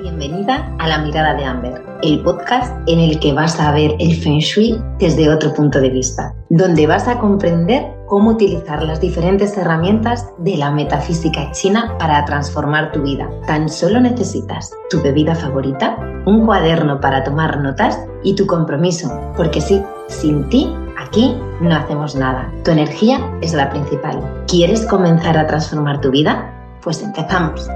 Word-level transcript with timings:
Bienvenida 0.00 0.74
a 0.78 0.88
La 0.88 0.98
Mirada 0.98 1.34
de 1.34 1.44
Amber, 1.44 1.82
el 2.02 2.22
podcast 2.22 2.76
en 2.86 2.98
el 2.98 3.18
que 3.20 3.32
vas 3.32 3.58
a 3.60 3.72
ver 3.72 3.92
el 3.98 4.16
Feng 4.16 4.38
Shui 4.38 4.80
desde 4.98 5.28
otro 5.28 5.52
punto 5.52 5.80
de 5.80 5.90
vista, 5.90 6.34
donde 6.48 6.86
vas 6.86 7.08
a 7.08 7.18
comprender 7.18 7.84
cómo 8.06 8.30
utilizar 8.30 8.82
las 8.82 9.00
diferentes 9.00 9.56
herramientas 9.56 10.28
de 10.38 10.56
la 10.56 10.70
metafísica 10.70 11.50
china 11.52 11.96
para 11.98 12.24
transformar 12.24 12.92
tu 12.92 13.02
vida. 13.02 13.28
Tan 13.46 13.68
solo 13.68 14.00
necesitas 14.00 14.72
tu 14.90 15.02
bebida 15.02 15.34
favorita, 15.34 15.96
un 16.26 16.44
cuaderno 16.44 17.00
para 17.00 17.24
tomar 17.24 17.60
notas 17.60 17.98
y 18.22 18.34
tu 18.34 18.46
compromiso, 18.46 19.10
porque 19.36 19.60
sí, 19.60 19.82
sin 20.08 20.48
ti 20.48 20.74
Aquí 20.96 21.36
no 21.60 21.74
hacemos 21.74 22.14
nada. 22.14 22.50
Tu 22.64 22.70
energía 22.70 23.20
es 23.40 23.52
la 23.52 23.68
principal. 23.70 24.44
¿Quieres 24.48 24.86
comenzar 24.86 25.36
a 25.36 25.46
transformar 25.46 26.00
tu 26.00 26.10
vida? 26.10 26.50
Pues 26.82 27.02
empezamos. 27.02 27.68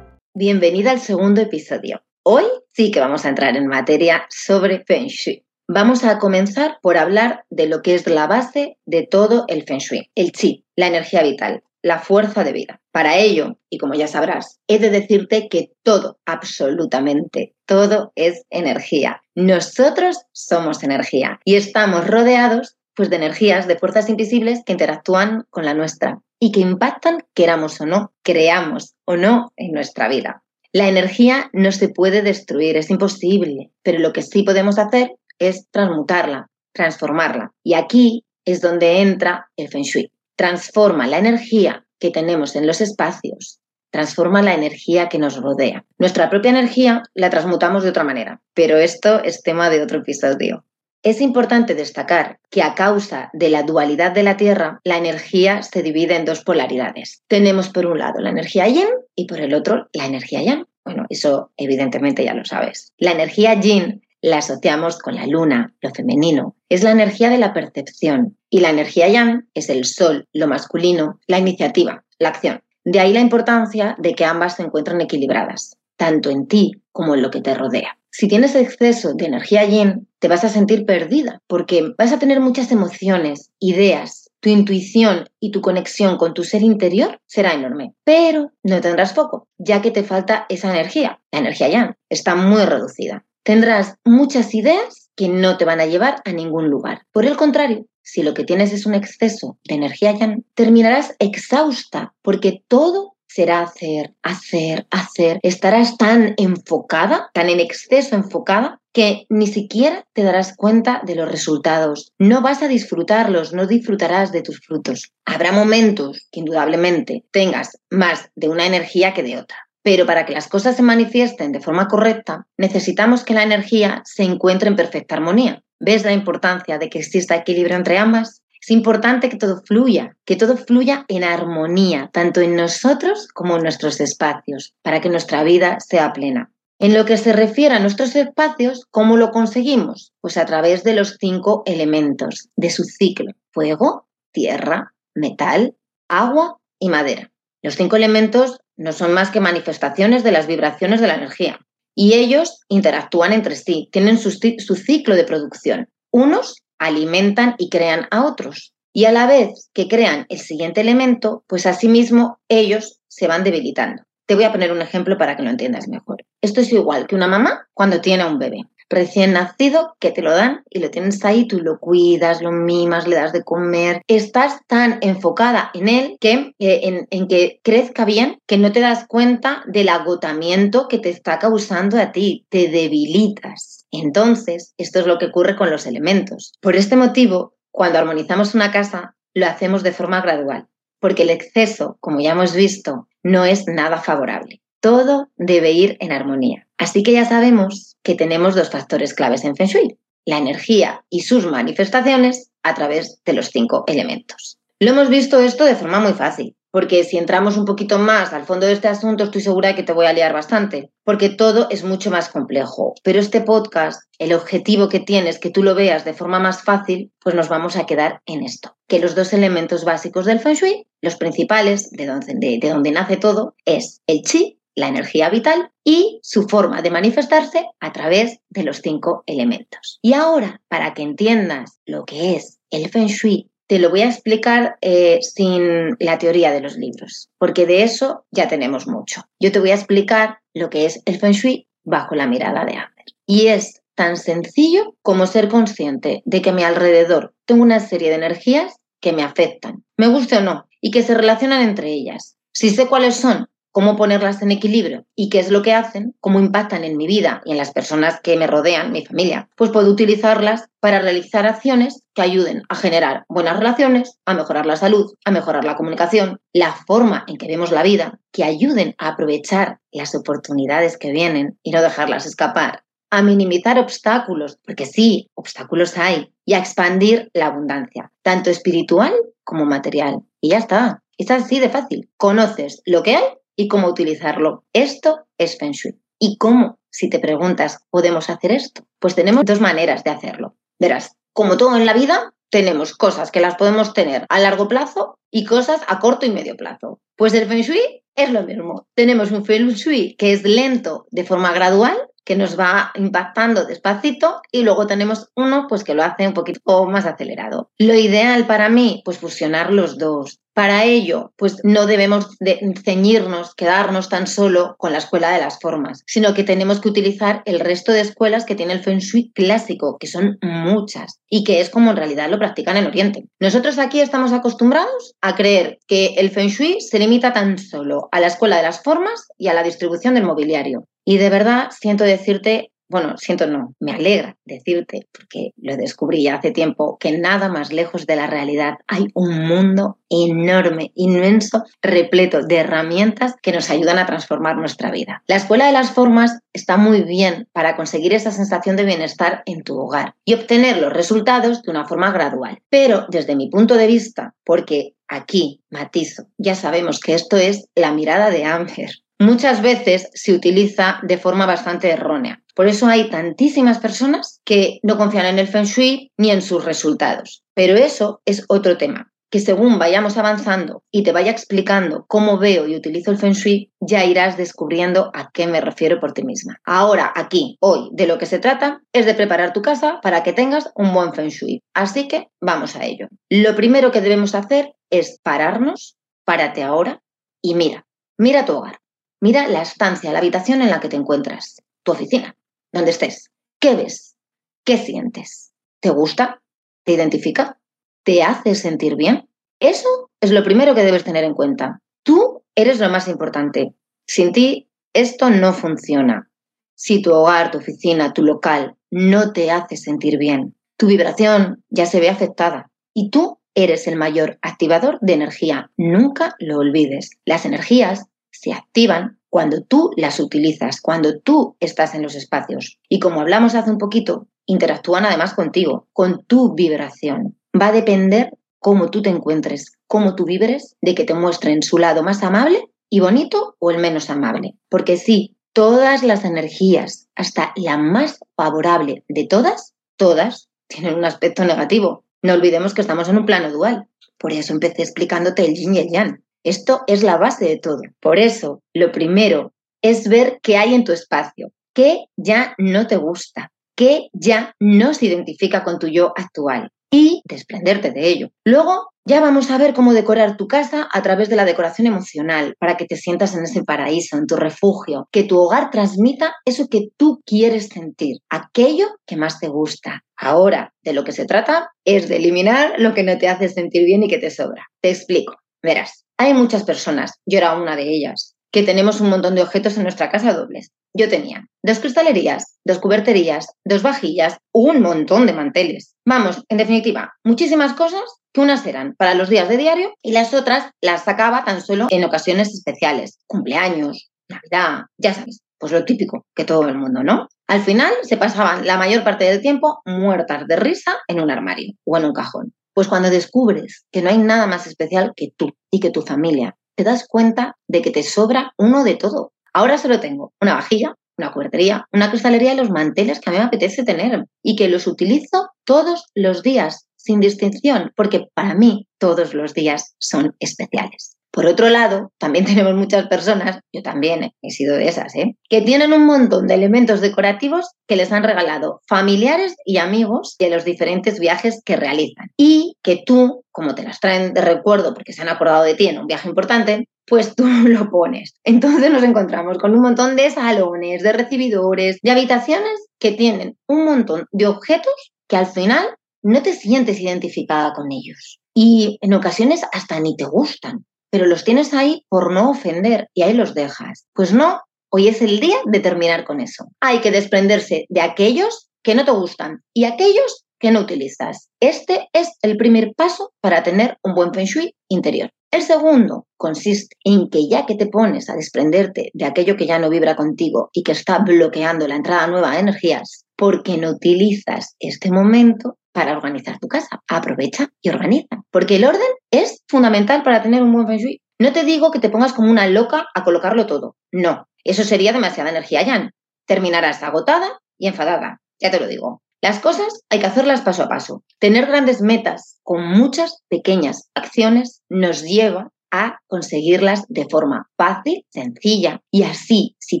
Bienvenida 0.44 0.90
al 0.90 0.98
segundo 0.98 1.40
episodio. 1.40 2.02
Hoy 2.24 2.42
sí 2.72 2.90
que 2.90 2.98
vamos 2.98 3.24
a 3.24 3.28
entrar 3.28 3.56
en 3.56 3.68
materia 3.68 4.26
sobre 4.28 4.82
Feng 4.84 5.06
Shui. 5.06 5.46
Vamos 5.68 6.02
a 6.02 6.18
comenzar 6.18 6.78
por 6.82 6.98
hablar 6.98 7.44
de 7.48 7.68
lo 7.68 7.80
que 7.80 7.94
es 7.94 8.08
la 8.08 8.26
base 8.26 8.76
de 8.84 9.06
todo 9.06 9.44
el 9.46 9.62
Feng 9.62 9.78
Shui, 9.78 10.10
el 10.16 10.32
Qi, 10.32 10.64
la 10.74 10.88
energía 10.88 11.22
vital, 11.22 11.62
la 11.80 12.00
fuerza 12.00 12.42
de 12.42 12.50
vida. 12.50 12.80
Para 12.90 13.18
ello, 13.18 13.56
y 13.70 13.78
como 13.78 13.94
ya 13.94 14.08
sabrás, 14.08 14.58
he 14.66 14.80
de 14.80 14.90
decirte 14.90 15.48
que 15.48 15.70
todo, 15.84 16.18
absolutamente 16.26 17.54
todo 17.64 18.10
es 18.16 18.44
energía. 18.50 19.22
Nosotros 19.36 20.22
somos 20.32 20.82
energía 20.82 21.38
y 21.44 21.54
estamos 21.54 22.08
rodeados 22.08 22.78
pues 22.96 23.10
de 23.10 23.16
energías, 23.16 23.68
de 23.68 23.78
fuerzas 23.78 24.08
invisibles 24.08 24.64
que 24.66 24.72
interactúan 24.72 25.46
con 25.50 25.64
la 25.64 25.74
nuestra 25.74 26.20
y 26.42 26.50
que 26.50 26.58
impactan, 26.58 27.22
queramos 27.34 27.80
o 27.80 27.86
no, 27.86 28.12
creamos 28.24 28.96
o 29.04 29.16
no 29.16 29.52
en 29.56 29.70
nuestra 29.70 30.08
vida. 30.08 30.42
La 30.72 30.88
energía 30.88 31.48
no 31.52 31.70
se 31.70 31.88
puede 31.88 32.20
destruir, 32.20 32.76
es 32.76 32.90
imposible, 32.90 33.70
pero 33.84 34.00
lo 34.00 34.12
que 34.12 34.22
sí 34.22 34.42
podemos 34.42 34.76
hacer 34.76 35.14
es 35.38 35.68
transmutarla, 35.70 36.50
transformarla. 36.72 37.52
Y 37.62 37.74
aquí 37.74 38.24
es 38.44 38.60
donde 38.60 39.02
entra 39.02 39.50
el 39.56 39.68
Feng 39.68 39.84
Shui. 39.84 40.10
Transforma 40.34 41.06
la 41.06 41.18
energía 41.18 41.86
que 42.00 42.10
tenemos 42.10 42.56
en 42.56 42.66
los 42.66 42.80
espacios, 42.80 43.60
transforma 43.92 44.42
la 44.42 44.54
energía 44.54 45.08
que 45.08 45.20
nos 45.20 45.40
rodea. 45.40 45.84
Nuestra 45.98 46.28
propia 46.28 46.50
energía 46.50 47.04
la 47.14 47.30
transmutamos 47.30 47.84
de 47.84 47.90
otra 47.90 48.02
manera, 48.02 48.42
pero 48.52 48.78
esto 48.78 49.22
es 49.22 49.44
tema 49.44 49.70
de 49.70 49.80
otro 49.80 50.00
episodio. 50.00 50.64
Es 51.02 51.20
importante 51.20 51.74
destacar 51.74 52.38
que 52.48 52.62
a 52.62 52.76
causa 52.76 53.28
de 53.32 53.48
la 53.48 53.64
dualidad 53.64 54.12
de 54.12 54.22
la 54.22 54.36
Tierra, 54.36 54.80
la 54.84 54.98
energía 54.98 55.62
se 55.62 55.82
divide 55.82 56.14
en 56.14 56.24
dos 56.24 56.44
polaridades. 56.44 57.24
Tenemos 57.26 57.70
por 57.70 57.86
un 57.86 57.98
lado 57.98 58.20
la 58.20 58.30
energía 58.30 58.68
yin 58.68 58.86
y 59.16 59.26
por 59.26 59.40
el 59.40 59.52
otro 59.52 59.88
la 59.92 60.06
energía 60.06 60.42
yang. 60.42 60.66
Bueno, 60.84 61.06
eso 61.08 61.50
evidentemente 61.56 62.24
ya 62.24 62.34
lo 62.34 62.44
sabes. 62.44 62.92
La 62.98 63.10
energía 63.10 63.54
yin 63.54 64.02
la 64.20 64.38
asociamos 64.38 65.00
con 65.00 65.16
la 65.16 65.26
luna, 65.26 65.74
lo 65.80 65.90
femenino. 65.90 66.54
Es 66.68 66.84
la 66.84 66.92
energía 66.92 67.30
de 67.30 67.38
la 67.38 67.52
percepción. 67.52 68.36
Y 68.48 68.60
la 68.60 68.70
energía 68.70 69.08
yang 69.08 69.48
es 69.54 69.70
el 69.70 69.84
sol, 69.84 70.28
lo 70.32 70.46
masculino, 70.46 71.18
la 71.26 71.40
iniciativa, 71.40 72.04
la 72.20 72.28
acción. 72.28 72.62
De 72.84 73.00
ahí 73.00 73.12
la 73.12 73.20
importancia 73.20 73.96
de 73.98 74.14
que 74.14 74.24
ambas 74.24 74.56
se 74.56 74.62
encuentren 74.62 75.00
equilibradas, 75.00 75.76
tanto 75.96 76.30
en 76.30 76.46
ti 76.46 76.72
como 76.92 77.14
en 77.14 77.22
lo 77.22 77.30
que 77.30 77.40
te 77.40 77.54
rodea. 77.54 77.98
Si 78.10 78.28
tienes 78.28 78.54
exceso 78.54 79.14
de 79.14 79.24
energía 79.24 79.64
yin, 79.64 80.06
te 80.18 80.28
vas 80.28 80.44
a 80.44 80.50
sentir 80.50 80.84
perdida 80.84 81.40
porque 81.46 81.94
vas 81.96 82.12
a 82.12 82.18
tener 82.18 82.40
muchas 82.40 82.70
emociones, 82.70 83.50
ideas, 83.58 84.30
tu 84.40 84.50
intuición 84.50 85.30
y 85.40 85.50
tu 85.52 85.60
conexión 85.60 86.18
con 86.18 86.34
tu 86.34 86.44
ser 86.44 86.62
interior 86.62 87.20
será 87.26 87.54
enorme, 87.54 87.94
pero 88.04 88.50
no 88.64 88.80
tendrás 88.80 89.14
foco, 89.14 89.46
ya 89.56 89.80
que 89.80 89.92
te 89.92 90.02
falta 90.02 90.46
esa 90.48 90.70
energía. 90.70 91.20
La 91.30 91.38
energía 91.38 91.68
yang 91.68 91.94
está 92.10 92.34
muy 92.34 92.64
reducida. 92.64 93.24
Tendrás 93.44 93.94
muchas 94.04 94.54
ideas 94.54 95.10
que 95.16 95.28
no 95.28 95.56
te 95.56 95.64
van 95.64 95.80
a 95.80 95.86
llevar 95.86 96.22
a 96.24 96.32
ningún 96.32 96.68
lugar. 96.68 97.02
Por 97.12 97.24
el 97.24 97.36
contrario, 97.36 97.86
si 98.02 98.22
lo 98.22 98.34
que 98.34 98.44
tienes 98.44 98.72
es 98.72 98.84
un 98.84 98.94
exceso 98.94 99.58
de 99.64 99.76
energía 99.76 100.12
yang, 100.12 100.44
terminarás 100.54 101.14
exhausta 101.18 102.14
porque 102.20 102.62
todo 102.66 103.11
será 103.32 103.60
hacer, 103.60 104.14
hacer, 104.22 104.86
hacer. 104.90 105.40
Estarás 105.42 105.96
tan 105.96 106.34
enfocada, 106.36 107.30
tan 107.32 107.48
en 107.48 107.60
exceso 107.60 108.14
enfocada, 108.14 108.80
que 108.92 109.24
ni 109.30 109.46
siquiera 109.46 110.04
te 110.12 110.22
darás 110.22 110.54
cuenta 110.54 111.00
de 111.04 111.14
los 111.14 111.30
resultados. 111.30 112.12
No 112.18 112.42
vas 112.42 112.62
a 112.62 112.68
disfrutarlos, 112.68 113.54
no 113.54 113.66
disfrutarás 113.66 114.32
de 114.32 114.42
tus 114.42 114.60
frutos. 114.60 115.12
Habrá 115.24 115.52
momentos 115.52 116.28
que 116.30 116.40
indudablemente 116.40 117.24
tengas 117.30 117.78
más 117.90 118.28
de 118.36 118.48
una 118.48 118.66
energía 118.66 119.14
que 119.14 119.22
de 119.22 119.38
otra. 119.38 119.56
Pero 119.82 120.06
para 120.06 120.26
que 120.26 120.34
las 120.34 120.48
cosas 120.48 120.76
se 120.76 120.82
manifiesten 120.82 121.52
de 121.52 121.60
forma 121.60 121.88
correcta, 121.88 122.46
necesitamos 122.56 123.24
que 123.24 123.34
la 123.34 123.42
energía 123.42 124.02
se 124.04 124.22
encuentre 124.22 124.68
en 124.68 124.76
perfecta 124.76 125.16
armonía. 125.16 125.62
¿Ves 125.80 126.04
la 126.04 126.12
importancia 126.12 126.78
de 126.78 126.88
que 126.88 126.98
exista 126.98 127.34
equilibrio 127.34 127.76
entre 127.76 127.98
ambas? 127.98 128.42
Es 128.62 128.70
importante 128.70 129.28
que 129.28 129.38
todo 129.38 129.60
fluya, 129.66 130.16
que 130.24 130.36
todo 130.36 130.56
fluya 130.56 131.04
en 131.08 131.24
armonía, 131.24 132.10
tanto 132.12 132.40
en 132.40 132.54
nosotros 132.54 133.26
como 133.34 133.56
en 133.56 133.64
nuestros 133.64 134.00
espacios, 134.00 134.72
para 134.82 135.00
que 135.00 135.08
nuestra 135.08 135.42
vida 135.42 135.80
sea 135.80 136.12
plena. 136.12 136.52
En 136.78 136.94
lo 136.94 137.04
que 137.04 137.16
se 137.16 137.32
refiere 137.32 137.74
a 137.74 137.80
nuestros 137.80 138.14
espacios, 138.14 138.86
¿cómo 138.92 139.16
lo 139.16 139.32
conseguimos? 139.32 140.12
Pues 140.20 140.36
a 140.36 140.46
través 140.46 140.84
de 140.84 140.94
los 140.94 141.16
cinco 141.18 141.64
elementos 141.66 142.50
de 142.54 142.70
su 142.70 142.84
ciclo, 142.84 143.32
fuego, 143.50 144.06
tierra, 144.30 144.94
metal, 145.12 145.74
agua 146.08 146.58
y 146.78 146.88
madera. 146.88 147.32
Los 147.62 147.74
cinco 147.74 147.96
elementos 147.96 148.60
no 148.76 148.92
son 148.92 149.12
más 149.12 149.30
que 149.30 149.40
manifestaciones 149.40 150.22
de 150.22 150.32
las 150.32 150.46
vibraciones 150.46 151.00
de 151.00 151.08
la 151.08 151.14
energía 151.14 151.58
y 151.96 152.14
ellos 152.14 152.60
interactúan 152.68 153.32
entre 153.32 153.56
sí, 153.56 153.88
tienen 153.90 154.18
su, 154.18 154.30
ciclo 154.30 155.16
de 155.16 155.24
producción. 155.24 155.88
Unos 156.10 156.61
alimentan 156.84 157.54
y 157.58 157.68
crean 157.68 158.06
a 158.10 158.24
otros. 158.24 158.74
Y 158.92 159.06
a 159.06 159.12
la 159.12 159.26
vez 159.26 159.70
que 159.72 159.88
crean 159.88 160.26
el 160.28 160.38
siguiente 160.38 160.82
elemento, 160.82 161.44
pues 161.46 161.66
asimismo 161.66 162.38
ellos 162.48 163.00
se 163.08 163.26
van 163.26 163.44
debilitando. 163.44 164.02
Te 164.26 164.34
voy 164.34 164.44
a 164.44 164.52
poner 164.52 164.72
un 164.72 164.82
ejemplo 164.82 165.18
para 165.18 165.36
que 165.36 165.42
lo 165.42 165.50
entiendas 165.50 165.88
mejor. 165.88 166.24
Esto 166.40 166.60
es 166.60 166.72
igual 166.72 167.06
que 167.06 167.14
una 167.14 167.26
mamá 167.26 167.68
cuando 167.74 168.00
tiene 168.00 168.22
a 168.22 168.28
un 168.28 168.38
bebé 168.38 168.62
recién 168.92 169.32
nacido 169.32 169.96
que 169.98 170.10
te 170.10 170.22
lo 170.22 170.30
dan 170.30 170.62
y 170.70 170.78
lo 170.78 170.90
tienes 170.90 171.24
ahí, 171.24 171.48
tú 171.48 171.60
lo 171.60 171.80
cuidas, 171.80 172.42
lo 172.42 172.52
mimas, 172.52 173.08
le 173.08 173.16
das 173.16 173.32
de 173.32 173.42
comer. 173.42 174.02
Estás 174.06 174.60
tan 174.66 174.98
enfocada 175.00 175.70
en 175.74 175.88
él 175.88 176.16
que 176.20 176.54
eh, 176.58 176.80
en, 176.84 177.08
en, 177.10 177.26
que 177.26 177.60
crezca 177.64 178.04
bien 178.04 178.38
que 178.46 178.58
no 178.58 178.70
te 178.70 178.80
das 178.80 179.06
cuenta 179.08 179.64
del 179.66 179.88
agotamiento 179.88 180.88
que 180.88 180.98
te 180.98 181.08
está 181.08 181.38
causando 181.38 181.98
a 181.98 182.12
ti, 182.12 182.46
te 182.50 182.68
debilitas. 182.68 183.81
Entonces, 183.92 184.74
esto 184.78 185.00
es 185.00 185.06
lo 185.06 185.18
que 185.18 185.26
ocurre 185.26 185.54
con 185.54 185.70
los 185.70 185.86
elementos. 185.86 186.54
Por 186.60 186.74
este 186.74 186.96
motivo, 186.96 187.54
cuando 187.70 187.98
armonizamos 187.98 188.54
una 188.54 188.72
casa, 188.72 189.14
lo 189.34 189.46
hacemos 189.46 189.82
de 189.82 189.92
forma 189.92 190.22
gradual, 190.22 190.66
porque 190.98 191.22
el 191.22 191.30
exceso, 191.30 191.98
como 192.00 192.20
ya 192.20 192.32
hemos 192.32 192.54
visto, 192.54 193.08
no 193.22 193.44
es 193.44 193.66
nada 193.66 193.98
favorable. 193.98 194.62
Todo 194.80 195.28
debe 195.36 195.72
ir 195.72 195.96
en 196.00 196.10
armonía. 196.10 196.66
Así 196.78 197.02
que 197.02 197.12
ya 197.12 197.24
sabemos 197.24 197.96
que 198.02 198.14
tenemos 198.14 198.54
dos 198.54 198.70
factores 198.70 199.14
claves 199.14 199.44
en 199.44 199.54
Feng 199.54 199.68
Shui, 199.68 199.98
la 200.24 200.38
energía 200.38 201.04
y 201.10 201.20
sus 201.20 201.46
manifestaciones 201.46 202.50
a 202.62 202.74
través 202.74 203.20
de 203.24 203.34
los 203.34 203.50
cinco 203.50 203.84
elementos. 203.86 204.58
Lo 204.80 204.90
hemos 204.90 205.10
visto 205.10 205.38
esto 205.38 205.64
de 205.64 205.76
forma 205.76 206.00
muy 206.00 206.14
fácil 206.14 206.56
porque 206.72 207.04
si 207.04 207.18
entramos 207.18 207.56
un 207.56 207.66
poquito 207.66 207.98
más 207.98 208.32
al 208.32 208.46
fondo 208.46 208.66
de 208.66 208.72
este 208.72 208.88
asunto, 208.88 209.24
estoy 209.24 209.42
segura 209.42 209.68
de 209.68 209.74
que 209.76 209.82
te 209.82 209.92
voy 209.92 210.06
a 210.06 210.12
liar 210.12 210.32
bastante, 210.32 210.90
porque 211.04 211.28
todo 211.28 211.68
es 211.70 211.84
mucho 211.84 212.10
más 212.10 212.30
complejo. 212.30 212.94
Pero 213.04 213.20
este 213.20 213.42
podcast, 213.42 214.02
el 214.18 214.32
objetivo 214.32 214.88
que 214.88 214.98
tiene 214.98 215.28
es 215.28 215.38
que 215.38 215.50
tú 215.50 215.62
lo 215.62 215.74
veas 215.74 216.04
de 216.04 216.14
forma 216.14 216.40
más 216.40 216.62
fácil, 216.62 217.12
pues 217.20 217.34
nos 217.34 217.48
vamos 217.48 217.76
a 217.76 217.84
quedar 217.84 218.22
en 218.26 218.42
esto, 218.42 218.74
que 218.88 218.98
los 218.98 219.14
dos 219.14 219.32
elementos 219.34 219.84
básicos 219.84 220.24
del 220.24 220.40
Feng 220.40 220.54
Shui, 220.54 220.86
los 221.02 221.16
principales, 221.16 221.90
de 221.90 222.06
donde, 222.06 222.58
de, 222.58 222.68
donde 222.68 222.90
nace 222.90 223.18
todo, 223.18 223.54
es 223.66 224.00
el 224.06 224.22
Qi, 224.22 224.58
la 224.74 224.88
energía 224.88 225.28
vital, 225.28 225.70
y 225.84 226.20
su 226.22 226.48
forma 226.48 226.80
de 226.80 226.90
manifestarse 226.90 227.66
a 227.80 227.92
través 227.92 228.38
de 228.48 228.62
los 228.62 228.78
cinco 228.78 229.24
elementos. 229.26 229.98
Y 230.00 230.14
ahora, 230.14 230.62
para 230.68 230.94
que 230.94 231.02
entiendas 231.02 231.78
lo 231.84 232.06
que 232.06 232.36
es 232.36 232.58
el 232.70 232.88
Feng 232.88 233.08
Shui 233.08 233.50
te 233.72 233.78
lo 233.78 233.88
voy 233.88 234.02
a 234.02 234.10
explicar 234.10 234.76
eh, 234.82 235.20
sin 235.22 235.96
la 235.98 236.18
teoría 236.18 236.52
de 236.52 236.60
los 236.60 236.76
libros, 236.76 237.30
porque 237.38 237.64
de 237.64 237.84
eso 237.84 238.26
ya 238.30 238.46
tenemos 238.46 238.86
mucho. 238.86 239.22
Yo 239.40 239.50
te 239.50 239.60
voy 239.60 239.70
a 239.70 239.76
explicar 239.76 240.40
lo 240.52 240.68
que 240.68 240.84
es 240.84 241.00
el 241.06 241.18
Feng 241.18 241.32
Shui 241.32 241.68
bajo 241.82 242.14
la 242.14 242.26
mirada 242.26 242.66
de 242.66 242.72
Amber. 242.72 243.06
Y 243.24 243.46
es 243.46 243.80
tan 243.94 244.18
sencillo 244.18 244.94
como 245.00 245.26
ser 245.26 245.48
consciente 245.48 246.20
de 246.26 246.42
que 246.42 246.50
a 246.50 246.52
mi 246.52 246.64
alrededor 246.64 247.32
tengo 247.46 247.62
una 247.62 247.80
serie 247.80 248.10
de 248.10 248.16
energías 248.16 248.74
que 249.00 249.14
me 249.14 249.22
afectan, 249.22 249.82
me 249.96 250.08
guste 250.08 250.36
o 250.36 250.42
no, 250.42 250.68
y 250.82 250.90
que 250.90 251.02
se 251.02 251.14
relacionan 251.14 251.62
entre 251.62 251.90
ellas. 251.94 252.36
Si 252.52 252.68
sé 252.68 252.88
cuáles 252.88 253.16
son, 253.16 253.48
cómo 253.72 253.96
ponerlas 253.96 254.42
en 254.42 254.52
equilibrio 254.52 255.06
y 255.16 255.30
qué 255.30 255.40
es 255.40 255.50
lo 255.50 255.62
que 255.62 255.72
hacen, 255.72 256.14
cómo 256.20 256.38
impactan 256.38 256.84
en 256.84 256.96
mi 256.96 257.06
vida 257.06 257.40
y 257.44 257.52
en 257.52 257.56
las 257.56 257.72
personas 257.72 258.20
que 258.20 258.36
me 258.36 258.46
rodean, 258.46 258.92
mi 258.92 259.04
familia, 259.04 259.48
pues 259.56 259.70
puedo 259.70 259.90
utilizarlas 259.90 260.68
para 260.78 261.00
realizar 261.00 261.46
acciones 261.46 262.02
que 262.14 262.22
ayuden 262.22 262.62
a 262.68 262.74
generar 262.74 263.24
buenas 263.28 263.56
relaciones, 263.56 264.18
a 264.26 264.34
mejorar 264.34 264.66
la 264.66 264.76
salud, 264.76 265.14
a 265.24 265.30
mejorar 265.30 265.64
la 265.64 265.76
comunicación, 265.76 266.38
la 266.52 266.72
forma 266.72 267.24
en 267.26 267.38
que 267.38 267.48
vemos 267.48 267.72
la 267.72 267.82
vida, 267.82 268.20
que 268.30 268.44
ayuden 268.44 268.94
a 268.98 269.08
aprovechar 269.08 269.78
las 269.90 270.14
oportunidades 270.14 270.98
que 270.98 271.10
vienen 271.10 271.58
y 271.62 271.70
no 271.70 271.80
dejarlas 271.80 272.26
escapar, 272.26 272.84
a 273.10 273.22
minimizar 273.22 273.78
obstáculos, 273.78 274.58
porque 274.64 274.86
sí, 274.86 275.30
obstáculos 275.34 275.96
hay, 275.96 276.32
y 276.44 276.54
a 276.54 276.58
expandir 276.58 277.30
la 277.32 277.46
abundancia, 277.46 278.10
tanto 278.22 278.50
espiritual 278.50 279.12
como 279.44 279.64
material. 279.64 280.20
Y 280.40 280.50
ya 280.50 280.58
está, 280.58 281.02
es 281.18 281.30
así 281.30 281.60
de 281.60 281.68
fácil. 281.68 282.08
Conoces 282.16 282.82
lo 282.84 283.02
que 283.02 283.16
hay 283.16 283.24
y 283.56 283.68
cómo 283.68 283.88
utilizarlo. 283.88 284.64
Esto 284.72 285.26
es 285.38 285.58
Feng 285.58 285.72
Shui. 285.72 286.00
¿Y 286.18 286.38
cómo? 286.38 286.78
Si 286.90 287.08
te 287.08 287.18
preguntas, 287.18 287.78
¿podemos 287.90 288.30
hacer 288.30 288.52
esto? 288.52 288.86
Pues 288.98 289.14
tenemos 289.14 289.44
dos 289.44 289.60
maneras 289.60 290.04
de 290.04 290.10
hacerlo. 290.10 290.56
Verás, 290.78 291.16
como 291.32 291.56
todo 291.56 291.76
en 291.76 291.86
la 291.86 291.94
vida, 291.94 292.34
tenemos 292.50 292.94
cosas 292.94 293.30
que 293.30 293.40
las 293.40 293.56
podemos 293.56 293.94
tener 293.94 294.26
a 294.28 294.38
largo 294.38 294.68
plazo 294.68 295.18
y 295.30 295.44
cosas 295.44 295.80
a 295.88 295.98
corto 295.98 296.26
y 296.26 296.30
medio 296.30 296.56
plazo. 296.56 297.00
Pues 297.16 297.32
el 297.34 297.48
Feng 297.48 297.62
Shui 297.62 298.02
es 298.14 298.30
lo 298.30 298.42
mismo. 298.42 298.86
Tenemos 298.94 299.30
un 299.30 299.44
Feng 299.44 299.70
Shui 299.70 300.16
que 300.16 300.32
es 300.32 300.44
lento 300.44 301.06
de 301.10 301.24
forma 301.24 301.52
gradual 301.52 301.96
que 302.24 302.36
nos 302.36 302.58
va 302.58 302.92
impactando 302.94 303.64
despacito 303.64 304.42
y 304.52 304.62
luego 304.62 304.86
tenemos 304.86 305.30
uno 305.34 305.66
pues 305.68 305.82
que 305.82 305.94
lo 305.94 306.04
hace 306.04 306.28
un 306.28 306.34
poquito 306.34 306.86
más 306.86 307.06
acelerado. 307.06 307.70
Lo 307.78 307.94
ideal 307.94 308.46
para 308.46 308.68
mí 308.68 309.02
pues 309.04 309.18
fusionar 309.18 309.72
los 309.72 309.98
dos. 309.98 310.41
Para 310.54 310.84
ello, 310.84 311.32
pues 311.36 311.56
no 311.64 311.86
debemos 311.86 312.36
de 312.38 312.60
ceñirnos, 312.84 313.54
quedarnos 313.54 314.10
tan 314.10 314.26
solo 314.26 314.76
con 314.78 314.92
la 314.92 314.98
escuela 314.98 315.30
de 315.30 315.40
las 315.40 315.58
formas, 315.60 316.02
sino 316.06 316.34
que 316.34 316.44
tenemos 316.44 316.80
que 316.80 316.90
utilizar 316.90 317.42
el 317.46 317.58
resto 317.60 317.92
de 317.92 318.00
escuelas 318.00 318.44
que 318.44 318.54
tiene 318.54 318.74
el 318.74 318.82
Feng 318.82 318.98
Shui 318.98 319.32
clásico, 319.32 319.96
que 319.98 320.06
son 320.06 320.38
muchas, 320.42 321.20
y 321.30 321.44
que 321.44 321.60
es 321.60 321.70
como 321.70 321.90
en 321.90 321.96
realidad 321.96 322.28
lo 322.28 322.38
practican 322.38 322.76
en 322.76 322.86
Oriente. 322.86 323.24
Nosotros 323.40 323.78
aquí 323.78 324.00
estamos 324.00 324.32
acostumbrados 324.32 325.14
a 325.22 325.34
creer 325.34 325.78
que 325.86 326.14
el 326.18 326.30
Feng 326.30 326.48
Shui 326.48 326.80
se 326.80 326.98
limita 326.98 327.32
tan 327.32 327.56
solo 327.56 328.08
a 328.12 328.20
la 328.20 328.26
escuela 328.26 328.56
de 328.56 328.64
las 328.64 328.82
formas 328.82 329.28
y 329.38 329.48
a 329.48 329.54
la 329.54 329.62
distribución 329.62 330.14
del 330.14 330.24
mobiliario. 330.24 330.84
Y 331.04 331.16
de 331.18 331.30
verdad 331.30 331.70
siento 331.76 332.04
decirte, 332.04 332.71
bueno, 332.92 333.16
siento 333.16 333.46
no, 333.46 333.74
me 333.80 333.92
alegra 333.92 334.36
decirte, 334.44 335.08
porque 335.10 335.52
lo 335.56 335.76
descubrí 335.76 336.28
hace 336.28 336.50
tiempo, 336.50 336.98
que 337.00 337.18
nada 337.18 337.48
más 337.48 337.72
lejos 337.72 338.06
de 338.06 338.16
la 338.16 338.26
realidad 338.26 338.74
hay 338.86 339.08
un 339.14 339.48
mundo 339.48 339.96
enorme, 340.10 340.92
inmenso, 340.94 341.64
repleto 341.80 342.42
de 342.42 342.56
herramientas 342.56 343.34
que 343.42 343.52
nos 343.52 343.70
ayudan 343.70 343.98
a 343.98 344.04
transformar 344.04 344.56
nuestra 344.56 344.90
vida. 344.90 345.22
La 345.26 345.36
escuela 345.36 345.66
de 345.66 345.72
las 345.72 345.90
formas 345.92 346.38
está 346.52 346.76
muy 346.76 347.02
bien 347.02 347.48
para 347.52 347.76
conseguir 347.76 348.12
esa 348.12 348.30
sensación 348.30 348.76
de 348.76 348.84
bienestar 348.84 349.42
en 349.46 349.64
tu 349.64 349.78
hogar 349.78 350.14
y 350.26 350.34
obtener 350.34 350.76
los 350.76 350.92
resultados 350.92 351.62
de 351.62 351.70
una 351.70 351.86
forma 351.86 352.12
gradual. 352.12 352.60
Pero 352.68 353.06
desde 353.08 353.36
mi 353.36 353.48
punto 353.48 353.74
de 353.74 353.86
vista, 353.86 354.34
porque 354.44 354.92
aquí 355.08 355.62
matizo, 355.70 356.24
ya 356.36 356.54
sabemos 356.54 357.00
que 357.00 357.14
esto 357.14 357.38
es 357.38 357.68
la 357.74 357.92
mirada 357.92 358.28
de 358.28 358.44
Amber 358.44 358.90
muchas 359.22 359.62
veces 359.62 360.10
se 360.14 360.32
utiliza 360.32 360.98
de 361.02 361.16
forma 361.16 361.46
bastante 361.46 361.90
errónea. 361.90 362.41
Por 362.54 362.68
eso 362.68 362.86
hay 362.86 363.08
tantísimas 363.08 363.78
personas 363.78 364.40
que 364.44 364.78
no 364.82 364.98
confían 364.98 365.26
en 365.26 365.38
el 365.38 365.48
feng 365.48 365.64
shui 365.64 366.12
ni 366.18 366.30
en 366.30 366.42
sus 366.42 366.64
resultados. 366.64 367.42
Pero 367.54 367.76
eso 367.76 368.20
es 368.26 368.44
otro 368.48 368.76
tema, 368.76 369.10
que 369.30 369.40
según 369.40 369.78
vayamos 369.78 370.18
avanzando 370.18 370.82
y 370.90 371.02
te 371.02 371.12
vaya 371.12 371.30
explicando 371.30 372.04
cómo 372.06 372.36
veo 372.36 372.68
y 372.68 372.76
utilizo 372.76 373.10
el 373.10 373.16
feng 373.16 373.32
shui, 373.32 373.72
ya 373.80 374.04
irás 374.04 374.36
descubriendo 374.36 375.10
a 375.14 375.30
qué 375.32 375.46
me 375.46 375.62
refiero 375.62 375.98
por 375.98 376.12
ti 376.12 376.24
misma. 376.24 376.58
Ahora, 376.64 377.10
aquí, 377.16 377.56
hoy, 377.60 377.88
de 377.92 378.06
lo 378.06 378.18
que 378.18 378.26
se 378.26 378.38
trata 378.38 378.82
es 378.92 379.06
de 379.06 379.14
preparar 379.14 379.54
tu 379.54 379.62
casa 379.62 380.00
para 380.02 380.22
que 380.22 380.34
tengas 380.34 380.70
un 380.74 380.92
buen 380.92 381.14
feng 381.14 381.30
shui. 381.30 381.62
Así 381.72 382.06
que 382.08 382.28
vamos 382.40 382.76
a 382.76 382.84
ello. 382.84 383.08
Lo 383.30 383.56
primero 383.56 383.90
que 383.90 384.02
debemos 384.02 384.34
hacer 384.34 384.74
es 384.90 385.18
pararnos, 385.22 385.96
párate 386.26 386.62
ahora 386.62 387.00
y 387.40 387.54
mira, 387.54 387.86
mira 388.18 388.44
tu 388.44 388.52
hogar. 388.52 388.78
Mira 389.22 389.46
la 389.46 389.62
estancia, 389.62 390.12
la 390.12 390.18
habitación 390.18 390.62
en 390.62 390.70
la 390.70 390.80
que 390.80 390.88
te 390.88 390.96
encuentras, 390.96 391.62
tu 391.84 391.92
oficina, 391.92 392.36
donde 392.72 392.90
estés. 392.90 393.30
¿Qué 393.60 393.76
ves? 393.76 394.16
¿Qué 394.64 394.78
sientes? 394.78 395.52
¿Te 395.80 395.90
gusta? 395.90 396.42
¿Te 396.84 396.92
identifica? 396.92 397.58
¿Te 398.04 398.22
hace 398.22 398.54
sentir 398.54 398.96
bien? 398.96 399.28
Eso 399.60 400.10
es 400.20 400.32
lo 400.32 400.42
primero 400.42 400.74
que 400.74 400.82
debes 400.82 401.04
tener 401.04 401.24
en 401.24 401.34
cuenta. 401.34 401.80
Tú 402.02 402.42
eres 402.54 402.80
lo 402.80 402.88
más 402.88 403.08
importante. 403.08 403.74
Sin 404.06 404.32
ti, 404.32 404.68
esto 404.92 405.30
no 405.30 405.52
funciona. 405.52 406.30
Si 406.74 407.00
tu 407.00 407.12
hogar, 407.12 407.50
tu 407.50 407.58
oficina, 407.58 408.12
tu 408.12 408.22
local 408.22 408.76
no 408.90 409.32
te 409.32 409.50
hace 409.50 409.76
sentir 409.76 410.18
bien, 410.18 410.54
tu 410.76 410.86
vibración 410.86 411.62
ya 411.70 411.86
se 411.86 412.00
ve 412.00 412.10
afectada 412.10 412.70
y 412.92 413.10
tú 413.10 413.38
eres 413.54 413.86
el 413.86 413.96
mayor 413.96 414.38
activador 414.42 414.98
de 415.00 415.12
energía. 415.12 415.70
Nunca 415.76 416.34
lo 416.38 416.58
olvides. 416.58 417.10
Las 417.24 417.46
energías 417.46 418.06
se 418.42 418.52
activan 418.52 419.18
cuando 419.30 419.62
tú 419.62 419.90
las 419.96 420.18
utilizas, 420.18 420.80
cuando 420.80 421.20
tú 421.20 421.56
estás 421.60 421.94
en 421.94 422.02
los 422.02 422.16
espacios. 422.16 422.78
Y 422.88 422.98
como 422.98 423.20
hablamos 423.20 423.54
hace 423.54 423.70
un 423.70 423.78
poquito, 423.78 424.26
interactúan 424.46 425.06
además 425.06 425.34
contigo, 425.34 425.86
con 425.92 426.24
tu 426.24 426.54
vibración. 426.54 427.38
Va 427.58 427.68
a 427.68 427.72
depender 427.72 428.36
cómo 428.58 428.90
tú 428.90 429.00
te 429.00 429.10
encuentres, 429.10 429.78
cómo 429.86 430.16
tú 430.16 430.24
vibres, 430.24 430.76
de 430.82 430.94
que 430.94 431.04
te 431.04 431.14
muestren 431.14 431.62
su 431.62 431.78
lado 431.78 432.02
más 432.02 432.22
amable 432.22 432.68
y 432.90 433.00
bonito 433.00 433.56
o 433.60 433.70
el 433.70 433.78
menos 433.78 434.10
amable. 434.10 434.56
Porque 434.68 434.96
sí, 434.96 435.36
todas 435.52 436.02
las 436.02 436.24
energías, 436.24 437.08
hasta 437.14 437.52
la 437.54 437.78
más 437.78 438.18
favorable 438.36 439.04
de 439.08 439.26
todas, 439.26 439.72
todas 439.96 440.48
tienen 440.66 440.94
un 440.94 441.04
aspecto 441.04 441.44
negativo. 441.44 442.04
No 442.22 442.32
olvidemos 442.32 442.74
que 442.74 442.80
estamos 442.80 443.08
en 443.08 443.18
un 443.18 443.26
plano 443.26 443.52
dual. 443.52 443.86
Por 444.18 444.32
eso 444.32 444.52
empecé 444.52 444.82
explicándote 444.82 445.44
el 445.44 445.54
yin 445.54 445.74
y 445.74 445.78
el 445.78 445.90
yang. 445.90 446.21
Esto 446.44 446.82
es 446.86 447.02
la 447.02 447.16
base 447.16 447.44
de 447.44 447.58
todo. 447.58 447.80
Por 448.00 448.18
eso, 448.18 448.62
lo 448.74 448.92
primero 448.92 449.52
es 449.82 450.08
ver 450.08 450.38
qué 450.42 450.56
hay 450.56 450.74
en 450.74 450.84
tu 450.84 450.92
espacio, 450.92 451.52
qué 451.74 452.04
ya 452.16 452.54
no 452.58 452.86
te 452.86 452.96
gusta, 452.96 453.50
qué 453.76 454.08
ya 454.12 454.54
no 454.60 454.94
se 454.94 455.06
identifica 455.06 455.64
con 455.64 455.78
tu 455.78 455.88
yo 455.88 456.12
actual 456.16 456.70
y 456.90 457.22
desprenderte 457.24 457.90
de 457.90 458.08
ello. 458.08 458.28
Luego 458.44 458.92
ya 459.04 459.20
vamos 459.20 459.50
a 459.50 459.58
ver 459.58 459.74
cómo 459.74 459.94
decorar 459.94 460.36
tu 460.36 460.46
casa 460.46 460.88
a 460.92 461.02
través 461.02 461.28
de 461.28 461.36
la 461.36 461.44
decoración 461.44 461.86
emocional 461.86 462.54
para 462.58 462.76
que 462.76 462.84
te 462.84 462.96
sientas 462.96 463.34
en 463.34 463.42
ese 463.44 463.64
paraíso, 463.64 464.16
en 464.16 464.26
tu 464.26 464.36
refugio, 464.36 465.08
que 465.10 465.24
tu 465.24 465.38
hogar 465.38 465.70
transmita 465.70 466.34
eso 466.44 466.68
que 466.68 466.88
tú 466.96 467.20
quieres 467.26 467.68
sentir, 467.68 468.18
aquello 468.28 468.86
que 469.06 469.16
más 469.16 469.40
te 469.40 469.48
gusta. 469.48 470.04
Ahora, 470.16 470.72
de 470.84 470.92
lo 470.92 471.02
que 471.02 471.12
se 471.12 471.24
trata 471.24 471.70
es 471.84 472.08
de 472.08 472.16
eliminar 472.16 472.74
lo 472.78 472.94
que 472.94 473.02
no 473.02 473.18
te 473.18 473.28
hace 473.28 473.48
sentir 473.48 473.84
bien 473.84 474.04
y 474.04 474.08
que 474.08 474.18
te 474.18 474.30
sobra. 474.30 474.66
Te 474.80 474.90
explico. 474.90 475.34
Verás, 475.62 476.04
hay 476.18 476.34
muchas 476.34 476.64
personas, 476.64 477.12
yo 477.26 477.38
era 477.38 477.54
una 477.54 477.76
de 477.76 477.88
ellas, 477.88 478.34
que 478.52 478.62
tenemos 478.62 479.00
un 479.00 479.10
montón 479.10 479.34
de 479.34 479.42
objetos 479.42 479.76
en 479.76 479.84
nuestra 479.84 480.10
casa 480.10 480.34
dobles. 480.34 480.70
Yo 480.94 481.08
tenía 481.08 481.46
dos 481.62 481.78
cristalerías, 481.78 482.58
dos 482.64 482.78
cuberterías, 482.78 483.46
dos 483.64 483.82
vajillas, 483.82 484.36
un 484.52 484.82
montón 484.82 485.26
de 485.26 485.32
manteles. 485.32 485.94
Vamos, 486.04 486.42
en 486.48 486.58
definitiva, 486.58 487.14
muchísimas 487.24 487.72
cosas 487.72 488.02
que 488.32 488.40
unas 488.40 488.66
eran 488.66 488.94
para 488.96 489.14
los 489.14 489.30
días 489.30 489.48
de 489.48 489.56
diario 489.56 489.94
y 490.02 490.12
las 490.12 490.34
otras 490.34 490.70
las 490.82 491.04
sacaba 491.04 491.44
tan 491.44 491.62
solo 491.62 491.86
en 491.90 492.04
ocasiones 492.04 492.52
especiales, 492.52 493.18
cumpleaños, 493.26 494.10
Navidad, 494.28 494.82
ya 494.98 495.14
sabes, 495.14 495.40
pues 495.58 495.72
lo 495.72 495.84
típico 495.84 496.26
que 496.34 496.44
todo 496.44 496.68
el 496.68 496.76
mundo, 496.76 497.02
¿no? 497.02 497.28
Al 497.46 497.62
final 497.62 497.92
se 498.02 498.16
pasaban 498.16 498.66
la 498.66 498.76
mayor 498.76 499.04
parte 499.04 499.24
del 499.24 499.40
tiempo 499.40 499.80
muertas 499.84 500.46
de 500.46 500.56
risa 500.56 500.96
en 501.06 501.20
un 501.20 501.30
armario 501.30 501.74
o 501.84 501.96
en 501.96 502.04
un 502.04 502.12
cajón. 502.12 502.52
Pues 502.74 502.88
cuando 502.88 503.10
descubres 503.10 503.84
que 503.90 504.02
no 504.02 504.10
hay 504.10 504.18
nada 504.18 504.46
más 504.46 504.66
especial 504.66 505.12
que 505.14 505.28
tú 505.36 505.50
y 505.70 505.80
que 505.80 505.90
tu 505.90 506.02
familia, 506.02 506.56
te 506.74 506.84
das 506.84 507.06
cuenta 507.06 507.56
de 507.68 507.82
que 507.82 507.90
te 507.90 508.02
sobra 508.02 508.52
uno 508.56 508.84
de 508.84 508.94
todo. 508.94 509.32
Ahora 509.52 509.76
solo 509.78 510.00
tengo 510.00 510.32
una 510.40 510.54
vajilla, 510.54 510.94
una 511.18 511.32
cubertería, 511.32 511.86
una 511.92 512.10
cristalería 512.10 512.54
y 512.54 512.56
los 512.56 512.70
manteles 512.70 513.20
que 513.20 513.30
a 513.30 513.32
mí 513.32 513.38
me 513.38 513.44
apetece 513.44 513.84
tener 513.84 514.24
y 514.42 514.56
que 514.56 514.68
los 514.68 514.86
utilizo 514.86 515.50
todos 515.64 516.06
los 516.14 516.42
días, 516.42 516.88
sin 516.96 517.20
distinción, 517.20 517.92
porque 517.96 518.26
para 518.34 518.54
mí 518.54 518.88
todos 518.98 519.34
los 519.34 519.52
días 519.52 519.94
son 519.98 520.34
especiales. 520.38 521.16
Por 521.32 521.46
otro 521.46 521.70
lado, 521.70 522.12
también 522.18 522.44
tenemos 522.44 522.74
muchas 522.74 523.08
personas, 523.08 523.58
yo 523.72 523.82
también 523.82 524.32
he 524.42 524.50
sido 524.50 524.76
de 524.76 524.86
esas, 524.86 525.14
¿eh? 525.16 525.34
que 525.48 525.62
tienen 525.62 525.92
un 525.92 526.06
montón 526.06 526.46
de 526.46 526.54
elementos 526.54 527.00
decorativos 527.00 527.70
que 527.88 527.96
les 527.96 528.12
han 528.12 528.22
regalado 528.22 528.82
familiares 528.86 529.56
y 529.64 529.78
amigos 529.78 530.36
de 530.38 530.50
los 530.50 530.64
diferentes 530.64 531.18
viajes 531.18 531.62
que 531.64 531.76
realizan. 531.76 532.28
Y 532.36 532.76
que 532.82 533.02
tú, 533.04 533.44
como 533.50 533.74
te 533.74 533.82
las 533.82 533.98
traen 533.98 534.34
de 534.34 534.42
recuerdo 534.42 534.92
porque 534.94 535.14
se 535.14 535.22
han 535.22 535.30
acordado 535.30 535.64
de 535.64 535.74
ti 535.74 535.86
en 535.88 535.98
un 535.98 536.06
viaje 536.06 536.28
importante, 536.28 536.86
pues 537.06 537.34
tú 537.34 537.46
lo 537.66 537.90
pones. 537.90 538.34
Entonces 538.44 538.90
nos 538.90 539.02
encontramos 539.02 539.56
con 539.56 539.74
un 539.74 539.80
montón 539.80 540.16
de 540.16 540.30
salones, 540.30 541.02
de 541.02 541.12
recibidores, 541.12 541.98
de 542.02 542.10
habitaciones 542.10 542.88
que 542.98 543.12
tienen 543.12 543.56
un 543.66 543.86
montón 543.86 544.26
de 544.32 544.46
objetos 544.46 545.12
que 545.28 545.36
al 545.36 545.46
final 545.46 545.86
no 546.22 546.42
te 546.42 546.52
sientes 546.52 547.00
identificada 547.00 547.72
con 547.72 547.90
ellos. 547.90 548.38
Y 548.54 548.98
en 549.00 549.14
ocasiones 549.14 549.62
hasta 549.72 549.98
ni 549.98 550.14
te 550.14 550.24
gustan 550.24 550.84
pero 551.12 551.26
los 551.26 551.44
tienes 551.44 551.74
ahí 551.74 552.06
por 552.08 552.32
no 552.32 552.50
ofender 552.50 553.08
y 553.12 553.22
ahí 553.22 553.34
los 553.34 553.54
dejas. 553.54 554.06
Pues 554.14 554.32
no, 554.32 554.62
hoy 554.90 555.08
es 555.08 555.20
el 555.20 555.40
día 555.40 555.56
de 555.66 555.78
terminar 555.78 556.24
con 556.24 556.40
eso. 556.40 556.64
Hay 556.80 557.00
que 557.00 557.10
desprenderse 557.10 557.84
de 557.90 558.00
aquellos 558.00 558.70
que 558.82 558.94
no 558.94 559.04
te 559.04 559.10
gustan 559.10 559.60
y 559.74 559.84
aquellos 559.84 560.44
que 560.58 560.70
no 560.70 560.80
utilizas. 560.80 561.50
Este 561.60 562.08
es 562.14 562.30
el 562.40 562.56
primer 562.56 562.94
paso 562.96 563.32
para 563.42 563.62
tener 563.62 563.98
un 564.02 564.14
buen 564.14 564.32
feng 564.32 564.46
shui 564.46 564.74
interior. 564.88 565.28
El 565.50 565.60
segundo 565.60 566.26
consiste 566.38 566.96
en 567.04 567.28
que 567.28 567.46
ya 567.46 567.66
que 567.66 567.74
te 567.74 567.88
pones 567.88 568.30
a 568.30 568.34
desprenderte 568.34 569.10
de 569.12 569.26
aquello 569.26 569.56
que 569.56 569.66
ya 569.66 569.78
no 569.78 569.90
vibra 569.90 570.16
contigo 570.16 570.70
y 570.72 570.82
que 570.82 570.92
está 570.92 571.18
bloqueando 571.18 571.86
la 571.86 571.96
entrada 571.96 572.24
a 572.24 572.28
nuevas 572.28 572.56
energías, 572.56 573.26
porque 573.36 573.76
no 573.76 573.90
utilizas 573.90 574.76
este 574.80 575.10
momento 575.10 575.76
para 575.92 576.12
organizar 576.12 576.58
tu 576.58 576.68
casa. 576.68 577.02
Aprovecha 577.08 577.68
y 577.80 577.90
organiza, 577.90 578.42
porque 578.50 578.76
el 578.76 578.84
orden 578.84 579.00
es 579.30 579.62
fundamental 579.68 580.22
para 580.22 580.42
tener 580.42 580.62
un 580.62 580.72
buen 580.72 580.86
feng 580.86 580.98
shui. 580.98 581.20
No 581.38 581.52
te 581.52 581.64
digo 581.64 581.90
que 581.90 581.98
te 581.98 582.10
pongas 582.10 582.32
como 582.32 582.50
una 582.50 582.66
loca 582.66 583.06
a 583.14 583.24
colocarlo 583.24 583.66
todo. 583.66 583.96
No, 584.12 584.46
eso 584.64 584.84
sería 584.84 585.12
demasiada 585.12 585.50
energía, 585.50 585.84
Jan. 585.84 586.10
Terminarás 586.46 587.02
agotada 587.02 587.60
y 587.78 587.88
enfadada. 587.88 588.40
Ya 588.60 588.70
te 588.70 588.80
lo 588.80 588.86
digo. 588.86 589.22
Las 589.42 589.58
cosas 589.58 590.04
hay 590.08 590.20
que 590.20 590.26
hacerlas 590.26 590.60
paso 590.60 590.84
a 590.84 590.88
paso. 590.88 591.24
Tener 591.40 591.66
grandes 591.66 592.00
metas 592.00 592.60
con 592.62 592.86
muchas 592.86 593.42
pequeñas 593.48 594.08
acciones 594.14 594.82
nos 594.88 595.22
lleva 595.22 595.70
a 595.90 596.20
conseguirlas 596.28 597.04
de 597.08 597.26
forma 597.28 597.68
fácil, 597.76 598.24
sencilla 598.30 599.00
y 599.10 599.24
así, 599.24 599.76
si 599.78 600.00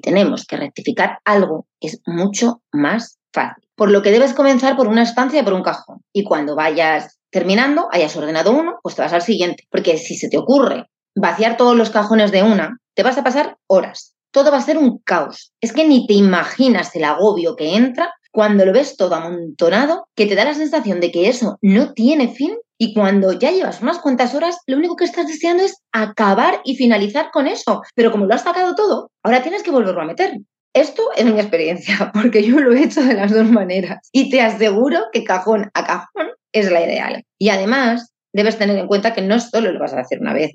tenemos 0.00 0.46
que 0.46 0.56
rectificar 0.56 1.18
algo, 1.24 1.66
es 1.80 2.00
mucho 2.06 2.62
más 2.72 3.18
fácil. 3.32 3.64
Por 3.82 3.90
lo 3.90 4.00
que 4.00 4.12
debes 4.12 4.32
comenzar 4.32 4.76
por 4.76 4.86
una 4.86 5.02
estancia 5.02 5.40
y 5.40 5.42
por 5.42 5.54
un 5.54 5.64
cajón. 5.64 6.04
Y 6.12 6.22
cuando 6.22 6.54
vayas 6.54 7.18
terminando, 7.32 7.88
hayas 7.90 8.16
ordenado 8.16 8.52
uno, 8.52 8.78
pues 8.80 8.94
te 8.94 9.02
vas 9.02 9.12
al 9.12 9.22
siguiente. 9.22 9.64
Porque 9.72 9.98
si 9.98 10.14
se 10.14 10.28
te 10.28 10.38
ocurre 10.38 10.86
vaciar 11.16 11.56
todos 11.56 11.76
los 11.76 11.90
cajones 11.90 12.30
de 12.30 12.44
una, 12.44 12.78
te 12.94 13.02
vas 13.02 13.18
a 13.18 13.24
pasar 13.24 13.56
horas. 13.66 14.14
Todo 14.30 14.52
va 14.52 14.58
a 14.58 14.62
ser 14.62 14.78
un 14.78 14.98
caos. 14.98 15.52
Es 15.60 15.72
que 15.72 15.84
ni 15.84 16.06
te 16.06 16.14
imaginas 16.14 16.94
el 16.94 17.02
agobio 17.02 17.56
que 17.56 17.74
entra 17.74 18.14
cuando 18.30 18.64
lo 18.64 18.72
ves 18.72 18.96
todo 18.96 19.16
amontonado, 19.16 20.06
que 20.14 20.26
te 20.26 20.36
da 20.36 20.44
la 20.44 20.54
sensación 20.54 21.00
de 21.00 21.10
que 21.10 21.28
eso 21.28 21.58
no 21.60 21.92
tiene 21.92 22.28
fin 22.28 22.56
y 22.78 22.94
cuando 22.94 23.32
ya 23.32 23.50
llevas 23.50 23.82
unas 23.82 23.98
cuantas 23.98 24.32
horas, 24.32 24.58
lo 24.66 24.76
único 24.76 24.94
que 24.94 25.06
estás 25.06 25.26
deseando 25.26 25.64
es 25.64 25.76
acabar 25.90 26.60
y 26.64 26.76
finalizar 26.76 27.30
con 27.32 27.48
eso. 27.48 27.82
Pero 27.96 28.12
como 28.12 28.26
lo 28.26 28.34
has 28.34 28.44
sacado 28.44 28.76
todo, 28.76 29.10
ahora 29.24 29.42
tienes 29.42 29.64
que 29.64 29.72
volverlo 29.72 30.02
a 30.02 30.06
meter. 30.06 30.38
Esto 30.74 31.02
es 31.16 31.24
mi 31.24 31.38
experiencia, 31.38 32.10
porque 32.14 32.42
yo 32.42 32.58
lo 32.60 32.72
he 32.72 32.82
hecho 32.82 33.02
de 33.02 33.14
las 33.14 33.32
dos 33.32 33.50
maneras. 33.50 34.08
Y 34.12 34.30
te 34.30 34.40
aseguro 34.40 35.00
que 35.12 35.24
cajón 35.24 35.70
a 35.74 35.84
cajón 35.84 36.28
es 36.52 36.70
la 36.70 36.84
ideal. 36.84 37.24
Y 37.38 37.50
además, 37.50 38.12
debes 38.32 38.58
tener 38.58 38.78
en 38.78 38.86
cuenta 38.86 39.12
que 39.12 39.22
no 39.22 39.38
solo 39.38 39.72
lo 39.72 39.78
vas 39.78 39.92
a 39.92 40.00
hacer 40.00 40.20
una 40.20 40.32
vez. 40.32 40.52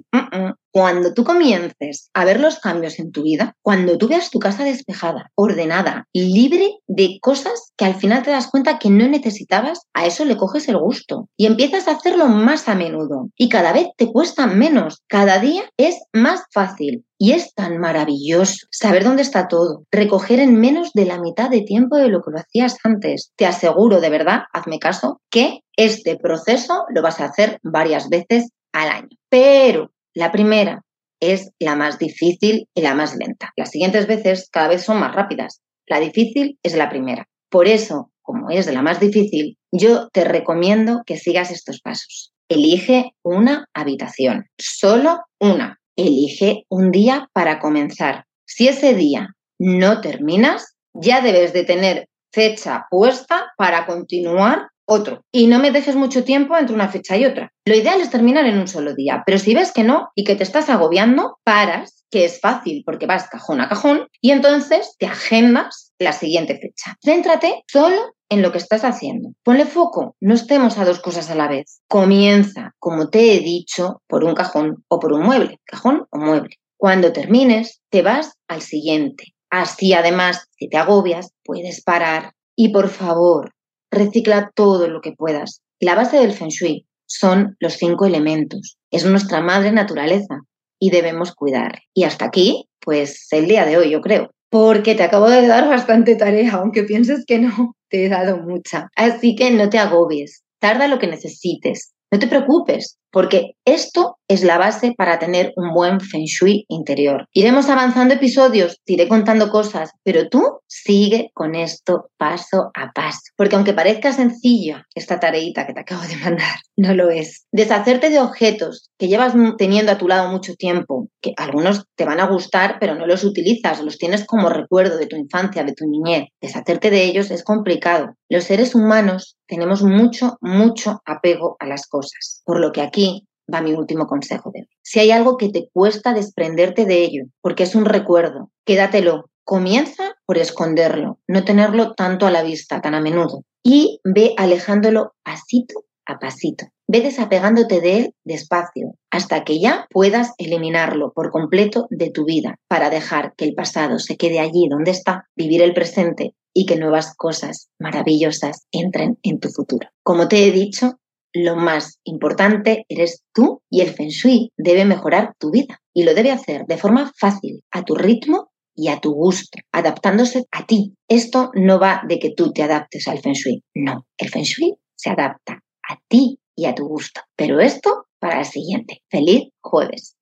Cuando 0.78 1.12
tú 1.12 1.24
comiences 1.24 2.12
a 2.14 2.24
ver 2.24 2.40
los 2.40 2.60
cambios 2.60 3.00
en 3.00 3.12
tu 3.12 3.24
vida, 3.24 3.56
cuando 3.64 3.98
tú 3.98 4.08
veas 4.08 4.30
tu 4.30 4.38
casa 4.38 4.64
despejada, 4.64 5.32
ordenada, 5.34 6.06
libre 6.14 6.70
de 6.86 7.18
cosas 7.20 7.74
que 7.76 7.86
al 7.86 7.96
final 7.96 8.22
te 8.22 8.30
das 8.30 8.52
cuenta 8.52 8.78
que 8.78 8.92
no 8.92 9.08
necesitabas, 9.08 9.88
a 9.96 10.06
eso 10.06 10.24
le 10.24 10.38
coges 10.38 10.70
el 10.70 10.78
gusto 10.78 11.30
y 11.36 11.48
empiezas 11.48 11.88
a 11.88 11.94
hacerlo 11.94 12.28
más 12.28 12.70
a 12.70 12.76
menudo 12.76 13.30
y 13.36 13.50
cada 13.50 13.74
vez 13.74 13.88
te 13.98 14.06
cuesta 14.12 14.46
menos, 14.46 15.02
cada 15.08 15.40
día 15.40 15.64
es 15.78 15.96
más 16.14 16.44
fácil. 16.54 17.04
Y 17.18 17.32
es 17.32 17.56
tan 17.56 17.80
maravilloso 17.80 18.68
saber 18.70 19.04
dónde 19.04 19.24
está 19.24 19.48
todo, 19.48 19.82
recoger 19.90 20.40
en 20.40 20.60
menos 20.60 20.92
de 20.94 21.06
la 21.06 21.20
mitad 21.20 21.50
de 21.50 21.62
tiempo 21.62 21.98
de 21.98 22.10
lo 22.10 22.22
que 22.22 22.30
lo 22.30 22.38
hacías 22.38 22.78
antes. 22.84 23.32
Te 23.36 23.48
aseguro, 23.48 24.00
de 24.00 24.12
verdad, 24.12 24.44
hazme 24.54 24.78
caso, 24.78 25.20
que 25.32 25.62
este 25.76 26.18
proceso 26.18 26.84
lo 26.94 27.02
vas 27.02 27.20
a 27.20 27.26
hacer 27.26 27.58
varias 27.64 28.10
veces 28.10 28.52
al 28.72 28.90
año. 28.90 29.18
Pero 29.30 29.90
la 30.18 30.32
primera 30.32 30.82
es 31.20 31.52
la 31.60 31.76
más 31.76 32.00
difícil 32.00 32.68
y 32.74 32.82
la 32.82 32.96
más 32.96 33.16
lenta. 33.16 33.52
Las 33.56 33.70
siguientes 33.72 34.08
veces 34.08 34.50
cada 34.52 34.68
vez 34.68 34.84
son 34.84 35.00
más 35.00 35.16
rápidas. 35.16 35.62
La 35.86 36.00
difícil 36.00 36.58
es 36.64 36.76
la 36.76 36.90
primera. 36.90 37.28
Por 37.50 37.68
eso, 37.68 38.12
como 38.22 38.50
es 38.50 38.66
la 38.72 38.82
más 38.82 39.00
difícil, 39.00 39.58
yo 39.72 40.10
te 40.10 40.24
recomiendo 40.24 41.04
que 41.06 41.18
sigas 41.18 41.52
estos 41.52 41.82
pasos. 41.82 42.34
Elige 42.50 43.12
una 43.24 43.68
habitación, 43.74 44.46
solo 44.58 45.20
una 45.40 45.80
elige 45.96 46.64
un 46.70 46.92
día 46.92 47.30
para 47.34 47.60
comenzar. 47.60 48.26
Si 48.46 48.68
ese 48.68 48.94
día 48.94 49.30
no 49.60 50.02
terminas, 50.02 50.76
ya 50.94 51.22
debes 51.22 51.54
de 51.54 51.64
tener 51.64 52.08
fecha 52.32 52.86
puesta 52.90 53.52
para 53.58 53.86
continuar 53.86 54.70
otro. 54.88 55.24
Y 55.32 55.48
no 55.48 55.60
me 55.60 55.72
dejes 55.72 55.96
mucho 55.96 56.24
tiempo 56.24 56.58
entre 56.58 56.74
una 56.74 56.90
fecha 56.90 57.16
y 57.18 57.26
otra. 57.26 57.52
Lo 57.66 57.76
ideal 57.76 58.02
es 58.02 58.10
terminar 58.10 58.46
en 58.46 58.58
un 58.58 58.68
solo 58.68 58.96
día, 58.96 59.24
pero 59.26 59.38
si 59.38 59.54
ves 59.54 59.72
que 59.72 59.84
no 59.84 60.10
y 60.16 60.24
que 60.24 60.36
te 60.36 60.44
estás 60.44 60.70
agobiando, 60.70 61.38
paras, 61.44 62.06
que 62.10 62.26
es 62.26 62.40
fácil 62.40 62.84
porque 62.86 63.06
vas 63.06 63.30
cajón 63.30 63.62
a 63.62 63.70
cajón, 63.70 64.08
y 64.22 64.32
entonces 64.32 64.96
te 64.98 65.06
agendas 65.06 65.94
la 66.00 66.14
siguiente 66.14 66.58
fecha. 66.58 66.96
Céntrate 67.04 67.64
solo 67.68 68.16
en 68.30 68.42
lo 68.42 68.52
que 68.52 68.58
estás 68.58 68.84
haciendo. 68.84 69.34
Ponle 69.44 69.66
foco, 69.66 70.16
no 70.20 70.34
estemos 70.34 70.78
a 70.78 70.86
dos 70.86 71.00
cosas 71.00 71.30
a 71.30 71.36
la 71.36 71.48
vez. 71.48 71.82
Comienza, 71.88 72.74
como 72.80 73.10
te 73.10 73.34
he 73.34 73.40
dicho, 73.40 74.02
por 74.08 74.24
un 74.24 74.36
cajón 74.36 74.84
o 74.88 75.00
por 75.00 75.14
un 75.14 75.24
mueble, 75.24 75.60
cajón 75.66 76.06
o 76.10 76.18
mueble. 76.18 76.56
Cuando 76.78 77.12
termines, 77.12 77.82
te 77.90 78.02
vas 78.02 78.34
al 78.48 78.62
siguiente. 78.62 79.34
Así 79.50 79.94
además, 79.94 80.48
si 80.58 80.70
te 80.70 80.78
agobias, 80.78 81.32
puedes 81.44 81.84
parar. 81.84 82.34
Y 82.56 82.70
por 82.70 82.90
favor, 82.90 83.54
recicla 83.98 84.52
todo 84.56 84.88
lo 84.88 85.02
que 85.02 85.12
puedas. 85.12 85.62
La 85.80 85.96
base 85.96 86.18
del 86.18 86.34
feng 86.34 86.50
shui 86.50 86.86
son 87.06 87.56
los 87.60 87.74
cinco 87.74 88.06
elementos. 88.06 88.78
Es 88.92 89.06
nuestra 89.06 89.42
madre 89.42 89.72
naturaleza 89.72 90.42
y 90.80 90.90
debemos 90.92 91.34
cuidar. 91.34 91.80
Y 91.94 92.04
hasta 92.04 92.26
aquí, 92.26 92.68
pues 92.80 93.28
el 93.32 93.48
día 93.48 93.66
de 93.66 93.78
hoy, 93.78 93.90
yo 93.90 94.02
creo. 94.02 94.32
Porque 94.50 94.96
te 94.96 95.04
acabo 95.04 95.30
de 95.30 95.46
dar 95.46 95.68
bastante 95.68 96.16
tarea, 96.16 96.54
aunque 96.54 96.84
pienses 96.84 97.26
que 97.26 97.40
no, 97.40 97.76
te 97.90 98.06
he 98.06 98.10
dado 98.10 98.38
mucha. 98.38 98.90
Así 98.96 99.36
que 99.36 99.52
no 99.52 99.70
te 99.70 99.78
agobies, 99.78 100.44
tarda 100.60 100.88
lo 100.88 101.00
que 101.00 101.08
necesites. 101.08 101.94
No 102.12 102.20
te 102.20 102.28
preocupes, 102.28 102.98
porque 103.18 103.56
esto 103.66 104.20
es 104.28 104.44
la 104.44 104.60
base 104.60 104.94
para 104.96 105.18
tener 105.18 105.52
un 105.56 105.74
buen 105.74 106.00
feng 106.00 106.26
shui 106.26 106.66
interior. 106.68 107.28
Iremos 107.34 107.68
avanzando 107.68 108.14
episodios, 108.14 108.80
te 108.86 108.94
iré 108.94 109.08
contando 109.08 109.50
cosas, 109.50 109.90
pero 110.04 110.30
tú 110.30 110.60
sigue 110.68 111.32
con 111.34 111.56
esto 111.56 112.12
paso 112.18 112.70
a 112.76 112.92
paso. 112.92 113.22
Porque 113.36 113.56
aunque 113.56 113.74
parezca 113.74 114.14
sencilla 114.14 114.86
esta 114.94 115.20
tareita 115.20 115.66
que 115.66 115.74
te 115.74 115.80
acabo 115.80 116.04
de 116.04 116.18
mandar, 116.18 116.58
no 116.78 116.94
lo 116.94 117.10
es. 117.10 117.48
Deshacerte 117.52 118.12
de 118.12 118.20
objetos 118.20 118.92
que 119.00 119.08
llevas 119.08 119.34
teniendo 119.58 119.92
a 119.92 119.98
tu 119.98 120.08
lado 120.08 120.30
mucho 120.30 120.54
tiempo, 120.54 121.08
que 121.20 121.34
algunos 121.38 121.86
te 121.96 122.06
van 122.06 122.20
a 122.20 122.28
gustar, 122.28 122.78
pero 122.80 122.94
no 122.94 123.08
los 123.08 123.24
utilizas, 123.24 123.82
los 123.82 123.98
tienes 123.98 124.28
como 124.28 124.50
recuerdo 124.50 124.98
de 124.98 125.08
tu 125.08 125.16
infancia, 125.16 125.64
de 125.64 125.74
tu 125.74 125.88
niñez. 125.88 126.26
Deshacerte 126.40 126.92
de 126.92 127.04
ellos 127.06 127.32
es 127.32 127.44
complicado. 127.44 128.16
Los 128.30 128.44
seres 128.44 128.76
humanos 128.76 129.38
tenemos 129.48 129.82
mucho, 129.82 130.38
mucho 130.42 131.02
apego 131.06 131.56
a 131.60 131.66
las 131.66 131.88
cosas. 131.88 132.42
Por 132.46 132.60
lo 132.60 132.72
que 132.72 132.82
aquí 132.82 133.07
va 133.54 133.62
mi 133.62 133.74
último 133.74 134.08
consejo 134.08 134.52
de 134.54 134.62
hoy. 134.62 134.70
Si 134.84 135.00
hay 135.00 135.12
algo 135.12 135.38
que 135.38 135.50
te 135.50 135.70
cuesta 135.74 136.14
desprenderte 136.14 136.86
de 136.86 137.04
ello, 137.04 137.24
porque 137.42 137.64
es 137.64 137.76
un 137.76 137.86
recuerdo, 137.86 138.52
quédatelo. 138.66 139.30
Comienza 139.44 140.16
por 140.26 140.38
esconderlo, 140.38 141.20
no 141.26 141.46
tenerlo 141.46 141.94
tanto 141.94 142.28
a 142.28 142.32
la 142.32 142.44
vista, 142.44 142.82
tan 142.82 142.94
a 142.96 143.00
menudo. 143.00 143.44
Y 143.64 144.02
ve 144.04 144.34
alejándolo 144.36 145.14
pasito 145.24 145.86
a 146.06 146.20
pasito. 146.20 146.66
Ve 146.90 147.02
desapegándote 147.02 147.80
de 147.80 147.98
él 147.98 148.16
despacio, 148.26 148.96
hasta 149.10 149.44
que 149.46 149.60
ya 149.60 149.88
puedas 149.90 150.34
eliminarlo 150.38 151.12
por 151.14 151.32
completo 151.32 151.88
de 151.90 152.10
tu 152.12 152.26
vida, 152.26 152.56
para 152.68 152.90
dejar 152.90 153.36
que 153.38 153.46
el 153.46 153.56
pasado 153.56 154.00
se 154.00 154.18
quede 154.18 154.40
allí 154.40 154.68
donde 154.70 154.92
está, 154.92 155.30
vivir 155.36 155.62
el 155.62 155.74
presente 155.74 156.36
y 156.54 156.66
que 156.66 156.78
nuevas 156.78 157.14
cosas 157.16 157.70
maravillosas 157.80 158.66
entren 158.72 159.18
en 159.24 159.40
tu 159.40 159.50
futuro. 159.50 159.90
Como 160.04 160.28
te 160.28 160.48
he 160.48 160.52
dicho, 160.52 161.00
lo 161.44 161.56
más 161.56 162.00
importante 162.04 162.86
eres 162.90 163.24
tú 163.34 163.62
y 163.70 163.82
el 163.82 163.90
feng 163.90 164.10
shui 164.10 164.52
debe 164.58 164.86
mejorar 164.86 165.36
tu 165.40 165.52
vida 165.52 165.80
y 165.94 166.04
lo 166.04 166.14
debe 166.14 166.32
hacer 166.32 166.66
de 166.66 166.78
forma 166.78 167.12
fácil, 167.18 167.64
a 167.72 167.84
tu 167.84 167.96
ritmo 167.96 168.50
y 168.76 168.90
a 168.90 169.00
tu 169.00 169.14
gusto, 169.14 169.58
adaptándose 169.72 170.46
a 170.52 170.66
ti. 170.66 170.94
Esto 171.08 171.52
no 171.56 171.80
va 171.80 172.02
de 172.08 172.20
que 172.20 172.32
tú 172.36 172.52
te 172.52 172.64
adaptes 172.64 173.08
al 173.08 173.20
feng 173.20 173.34
shui, 173.34 173.64
no, 173.76 174.06
el 174.18 174.30
feng 174.30 174.44
shui 174.44 174.76
se 174.96 175.10
adapta 175.10 175.64
a 175.90 176.00
ti 176.08 176.40
y 176.56 176.66
a 176.66 176.76
tu 176.76 176.88
gusto. 176.88 177.22
Pero 177.36 177.60
esto 177.60 178.08
para 178.20 178.40
el 178.40 178.46
siguiente. 178.46 179.04
Feliz 179.10 179.50
jueves. 179.62 180.17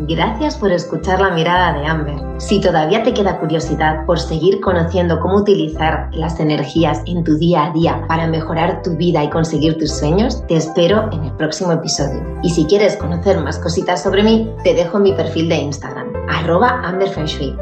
Gracias 0.00 0.56
por 0.56 0.70
escuchar 0.70 1.20
la 1.20 1.30
mirada 1.30 1.76
de 1.76 1.84
Amber. 1.84 2.14
Si 2.36 2.60
todavía 2.60 3.02
te 3.02 3.12
queda 3.12 3.40
curiosidad 3.40 4.06
por 4.06 4.20
seguir 4.20 4.60
conociendo 4.60 5.18
cómo 5.18 5.38
utilizar 5.38 6.08
las 6.12 6.38
energías 6.38 7.02
en 7.06 7.24
tu 7.24 7.36
día 7.36 7.64
a 7.64 7.72
día 7.72 8.04
para 8.06 8.28
mejorar 8.28 8.82
tu 8.82 8.96
vida 8.96 9.24
y 9.24 9.30
conseguir 9.30 9.76
tus 9.76 9.90
sueños, 9.90 10.46
te 10.46 10.54
espero 10.54 11.10
en 11.10 11.24
el 11.24 11.32
próximo 11.32 11.72
episodio. 11.72 12.22
Y 12.44 12.50
si 12.50 12.64
quieres 12.66 12.96
conocer 12.96 13.40
más 13.40 13.58
cositas 13.58 14.00
sobre 14.00 14.22
mí, 14.22 14.48
te 14.62 14.72
dejo 14.72 15.00
mi 15.00 15.12
perfil 15.14 15.48
de 15.48 15.56
Instagram, 15.56 16.12
arroba 16.28 16.80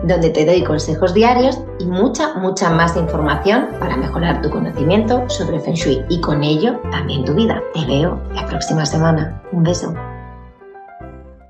donde 0.04 0.30
te 0.30 0.44
doy 0.44 0.62
consejos 0.62 1.14
diarios 1.14 1.58
y 1.78 1.86
mucha, 1.86 2.34
mucha 2.34 2.68
más 2.68 2.98
información 2.98 3.68
para 3.80 3.96
mejorar 3.96 4.42
tu 4.42 4.50
conocimiento 4.50 5.24
sobre 5.28 5.58
Feng 5.58 5.74
Shui 5.74 6.04
y 6.10 6.20
con 6.20 6.44
ello 6.44 6.78
también 6.90 7.24
tu 7.24 7.32
vida. 7.32 7.62
Te 7.72 7.86
veo 7.86 8.20
la 8.34 8.46
próxima 8.46 8.84
semana. 8.84 9.40
Un 9.52 9.62
beso. 9.62 9.94